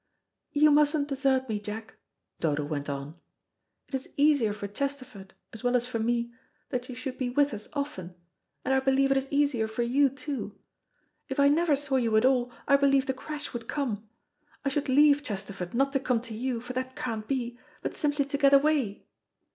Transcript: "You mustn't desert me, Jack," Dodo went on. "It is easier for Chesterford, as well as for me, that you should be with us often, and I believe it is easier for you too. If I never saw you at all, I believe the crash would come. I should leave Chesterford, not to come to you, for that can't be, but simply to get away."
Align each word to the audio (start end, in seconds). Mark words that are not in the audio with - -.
"You 0.51 0.71
mustn't 0.71 1.09
desert 1.09 1.47
me, 1.47 1.59
Jack," 1.59 1.97
Dodo 2.39 2.65
went 2.65 2.89
on. 2.89 3.19
"It 3.87 3.93
is 3.93 4.09
easier 4.17 4.51
for 4.51 4.67
Chesterford, 4.67 5.35
as 5.53 5.63
well 5.63 5.75
as 5.75 5.85
for 5.85 5.99
me, 5.99 6.33
that 6.69 6.89
you 6.89 6.95
should 6.95 7.19
be 7.19 7.29
with 7.29 7.53
us 7.53 7.67
often, 7.73 8.15
and 8.65 8.73
I 8.73 8.79
believe 8.79 9.11
it 9.11 9.17
is 9.17 9.27
easier 9.29 9.67
for 9.67 9.83
you 9.83 10.09
too. 10.09 10.57
If 11.29 11.39
I 11.39 11.49
never 11.49 11.75
saw 11.75 11.97
you 11.97 12.17
at 12.17 12.25
all, 12.25 12.51
I 12.67 12.77
believe 12.77 13.05
the 13.05 13.13
crash 13.13 13.53
would 13.53 13.67
come. 13.67 14.09
I 14.65 14.69
should 14.69 14.89
leave 14.89 15.21
Chesterford, 15.21 15.75
not 15.75 15.93
to 15.93 15.99
come 15.99 16.19
to 16.21 16.33
you, 16.33 16.61
for 16.61 16.73
that 16.73 16.95
can't 16.95 17.27
be, 17.27 17.59
but 17.83 17.93
simply 17.93 18.25
to 18.25 18.37
get 18.39 18.55
away." 18.55 19.05